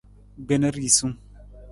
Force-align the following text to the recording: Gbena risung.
Gbena 0.43 0.69
risung. 0.77 1.15